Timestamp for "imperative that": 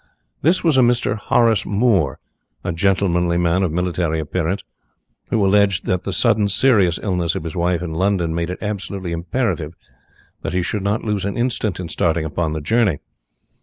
9.11-10.53